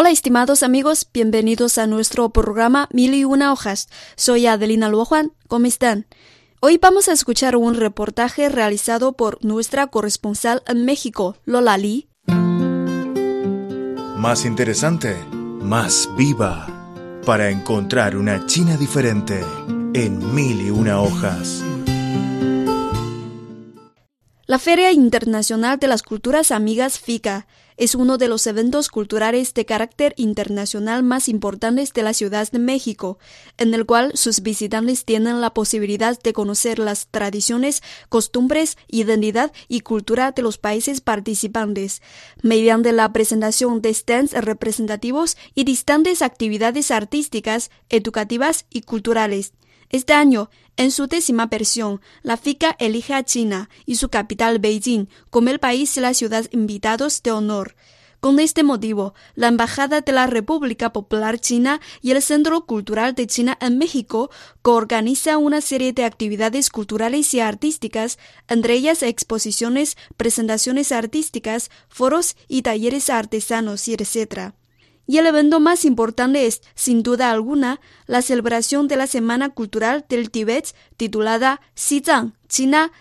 [0.00, 3.90] Hola estimados amigos, bienvenidos a nuestro programa Mil y una hojas.
[4.16, 6.06] Soy Adelina Luojuan, ¿cómo están?
[6.60, 12.08] Hoy vamos a escuchar un reportaje realizado por nuestra corresponsal en México, Lola Lee.
[14.16, 15.14] Más interesante,
[15.60, 16.66] más viva,
[17.26, 19.44] para encontrar una China diferente
[19.92, 21.62] en mil y una hojas.
[24.46, 27.46] La Feria Internacional de las Culturas Amigas FICA
[27.80, 32.58] es uno de los eventos culturales de carácter internacional más importantes de la Ciudad de
[32.58, 33.18] México,
[33.56, 39.80] en el cual sus visitantes tienen la posibilidad de conocer las tradiciones, costumbres, identidad y
[39.80, 42.02] cultura de los países participantes,
[42.42, 49.54] mediante la presentación de stands representativos y distantes actividades artísticas, educativas y culturales.
[49.90, 55.08] Este año, en su décima versión, la FICA elige a China y su capital Beijing
[55.30, 57.74] como el país y la ciudad invitados de honor.
[58.20, 63.26] Con este motivo, la Embajada de la República Popular China y el Centro Cultural de
[63.26, 64.30] China en México
[64.62, 72.62] coorganiza una serie de actividades culturales y artísticas, entre ellas exposiciones, presentaciones artísticas, foros y
[72.62, 74.52] talleres artesanos etc.
[75.06, 80.04] Y el evento más importante es, sin duda alguna, la celebración de la Semana Cultural
[80.08, 82.92] del Tíbet titulada Xizang, China,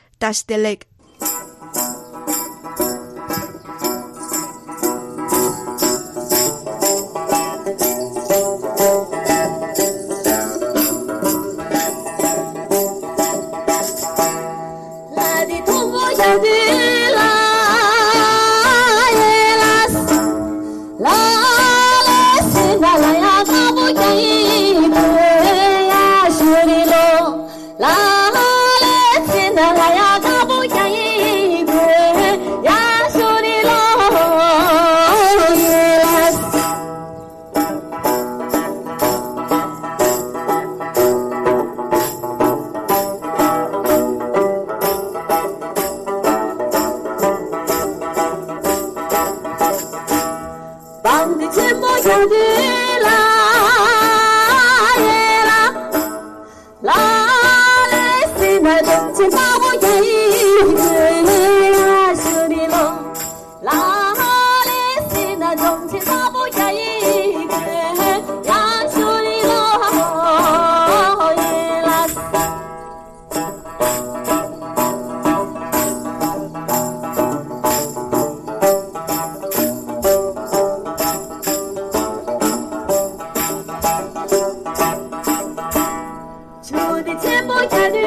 [87.89, 87.97] 绿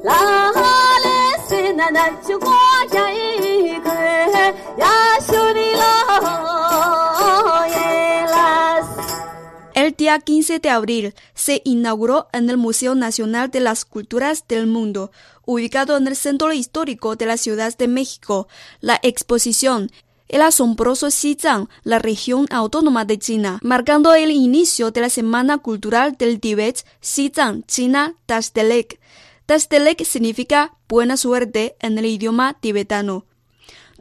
[0.00, 0.16] 啦，
[1.72, 2.08] 啦啦啦！
[4.78, 5.37] 呀。
[10.08, 15.10] Día 15 de abril se inauguró en el Museo Nacional de las Culturas del Mundo,
[15.44, 18.48] ubicado en el centro histórico de la Ciudad de México,
[18.80, 19.90] la exposición
[20.28, 26.16] El asombroso Xizang, la región autónoma de China, marcando el inicio de la Semana Cultural
[26.16, 28.98] del Tíbet, Xizang, China, Tashtelek.
[29.44, 33.27] Tashtelek significa buena suerte en el idioma tibetano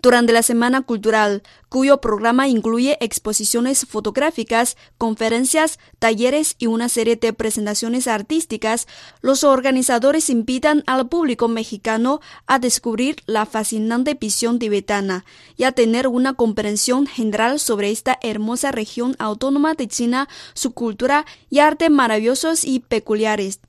[0.02, 7.34] durante la Semana Cultural, cuyo programa incluye exposiciones fotográficas, conferencias, talleres y una serie de
[7.34, 8.88] presentaciones artísticas,
[9.22, 16.08] los organizadores invitan al público mexicano a descubrir la fascinante visión tibetana y a tener
[16.08, 22.64] una comprensión general sobre esta hermosa región autónoma de China, su cultura y arte maravillosos
[22.64, 23.60] y peculiares.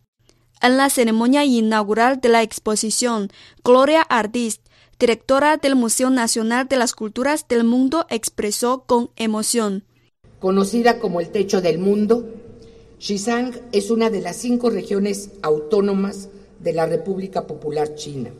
[0.60, 3.30] En la ceremonia inaugural de la exposición,
[3.62, 4.67] Gloria Artist,
[4.98, 9.84] directora del Museo Nacional de las Culturas del Mundo, expresó con emoción.
[10.40, 12.28] Conocida como el techo del mundo,
[12.98, 16.28] Xizang es una de las cinco regiones autónomas
[16.58, 18.30] de la República Popular China.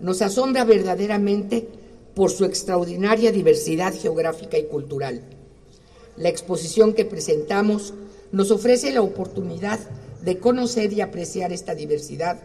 [0.00, 1.68] Nos asombra verdaderamente
[2.14, 5.22] por su extraordinaria diversidad geográfica y cultural.
[6.16, 7.92] La exposición que presentamos
[8.32, 9.78] nos ofrece la oportunidad
[10.22, 12.40] de conocer y apreciar esta diversidad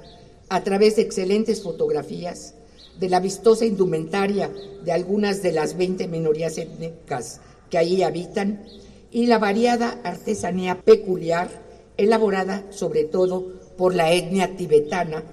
[0.49, 2.55] a través de excelentes fotografías,
[2.99, 4.51] de la vistosa indumentaria
[4.83, 8.63] de algunas de las 20 minorías étnicas que allí habitan
[9.11, 11.49] y la variada artesanía peculiar
[11.97, 15.23] elaborada sobre todo por la etnia tibetana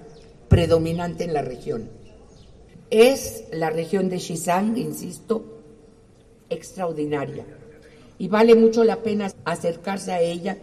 [0.47, 1.89] predominante en la región.
[2.89, 5.43] Es la región de Xizang, insisto,
[6.49, 7.45] extraordinaria
[8.17, 10.57] y vale mucho la pena acercarse a ella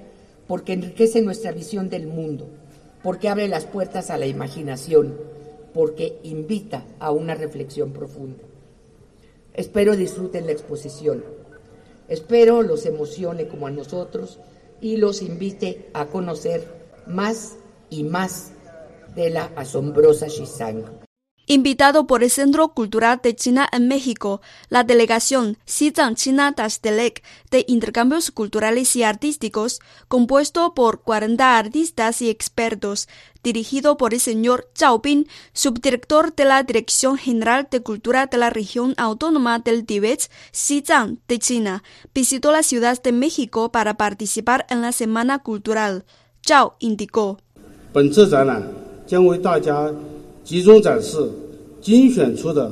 [0.46, 2.48] porque enriquece nuestra visión del mundo,
[3.02, 5.16] porque abre las puertas a la imaginación,
[5.72, 8.42] porque invita a una reflexión profunda.
[9.54, 11.24] Espero disfruten la exposición.
[12.08, 14.38] Espero los emocione como a nosotros
[14.80, 16.66] y los invite a conocer
[17.06, 17.56] más
[17.88, 18.52] y más
[19.14, 21.09] de la asombrosa Shizang.
[21.50, 27.64] Invitado por el Centro Cultural de China en México, la delegación Xizang China Tastelec de
[27.66, 33.08] Intercambios Culturales y Artísticos, compuesto por 40 artistas y expertos,
[33.42, 38.50] dirigido por el señor Zhao Bin, subdirector de la Dirección General de Cultura de la
[38.50, 41.82] Región Autónoma del Tíbet, Xizang de China,
[42.14, 46.04] visitó la Ciudad de México para participar en la Semana Cultural.
[46.46, 47.38] Zhao indicó.
[50.44, 51.30] 集中展示
[51.80, 52.70] 精选出的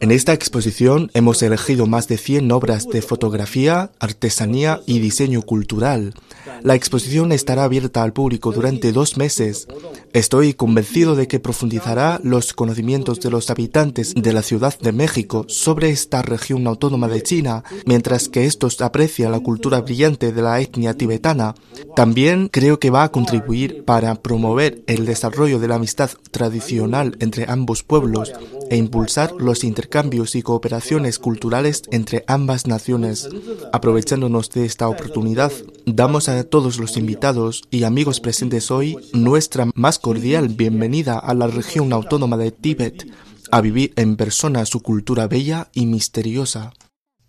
[0.00, 6.14] En esta exposición hemos elegido más de 100 obras de fotografía, artesanía y diseño cultural.
[6.62, 9.66] La exposición estará abierta al público durante dos meses.
[10.12, 15.44] Estoy convencido de que profundizará los conocimientos de los habitantes de la Ciudad de México
[15.48, 20.60] sobre esta región autónoma de China, mientras que estos aprecian la cultura brillante de la
[20.60, 21.56] etnia tibetana.
[21.96, 27.46] También creo que va a contribuir para promover el desarrollo de la amistad tradicional entre
[27.48, 28.32] ambos pueblos
[28.70, 29.87] e impulsar los intercambios
[30.34, 33.28] y cooperaciones culturales entre ambas naciones.
[33.72, 35.50] Aprovechándonos de esta oportunidad,
[35.86, 41.46] damos a todos los invitados y amigos presentes hoy nuestra más cordial bienvenida a la
[41.46, 43.10] región autónoma de Tíbet,
[43.50, 46.74] a vivir en persona su cultura bella y misteriosa.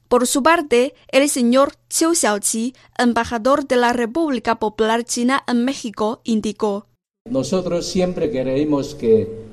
[0.09, 6.19] Por su parte, el señor Qiu Xiaoqi, embajador de la República Popular China en México,
[6.25, 6.87] indicó:
[7.29, 9.47] Nosotros siempre queremos que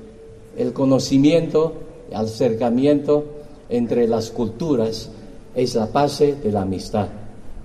[0.57, 3.25] el conocimiento, acercamiento
[3.69, 5.09] entre las culturas
[5.55, 7.07] es la base de la amistad,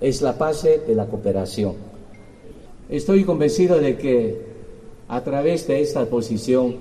[0.00, 1.74] es la base de la cooperación.
[2.88, 4.52] Estoy convencido de que
[5.08, 6.76] a través de esta posición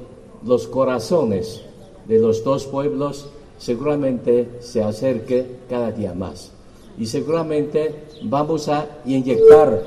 [0.46, 1.62] los corazones
[2.08, 6.52] de los dos pueblos seguramente se acerquen cada día más
[6.98, 9.84] y seguramente vamos a inyectar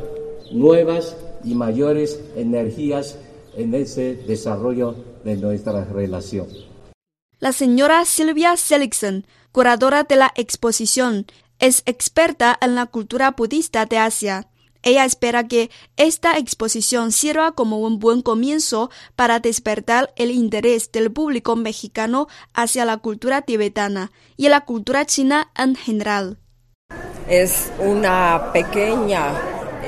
[0.52, 3.18] nuevas y mayores energías
[3.56, 4.94] en ese desarrollo
[5.24, 6.46] de nuestra relación.
[7.44, 11.26] La señora Silvia Seligson, curadora de la exposición,
[11.58, 14.48] es experta en la cultura budista de Asia.
[14.82, 21.12] Ella espera que esta exposición sirva como un buen comienzo para despertar el interés del
[21.12, 26.38] público mexicano hacia la cultura tibetana y la cultura china en general.
[27.28, 29.34] Es una pequeña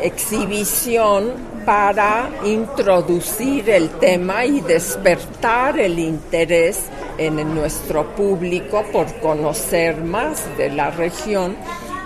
[0.03, 6.85] exhibición para introducir el tema y despertar el interés
[7.19, 11.57] en nuestro público por conocer más de la región.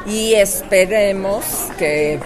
[0.06, 1.44] Y esperemos
[1.78, 2.18] que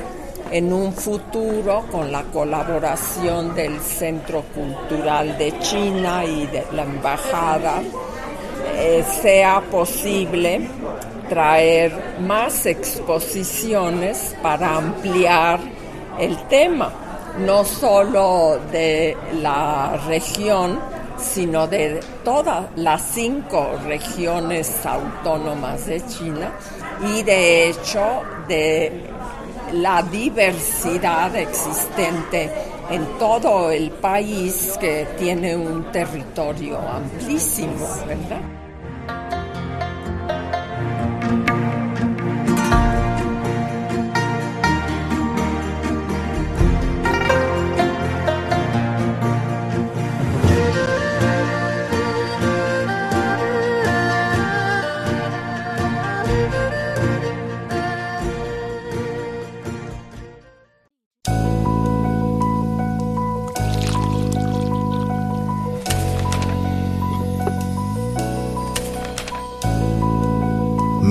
[0.52, 7.82] en un futuro con la colaboración del Centro Cultural de China y de la Embajada
[8.76, 10.68] eh, sea posible
[11.28, 15.58] traer más exposiciones para ampliar
[16.20, 17.03] el tema
[17.38, 20.78] no solo de la región,
[21.18, 26.52] sino de todas las cinco regiones autónomas de China
[27.06, 29.10] y de hecho de
[29.72, 32.50] la diversidad existente
[32.90, 38.63] en todo el país que tiene un territorio amplísimo, ¿verdad?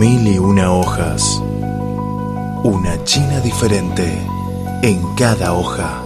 [0.04, 1.42] mil y una hojas.
[2.66, 4.04] Una China diferente
[4.82, 6.04] en cada hoja.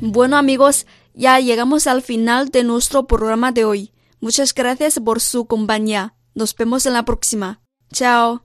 [0.00, 3.92] Bueno amigos, ya llegamos al final de nuestro programa de hoy.
[4.20, 6.14] Muchas gracias por su compañía.
[6.36, 7.62] Nos vemos en la próxima.
[7.92, 8.44] Chao.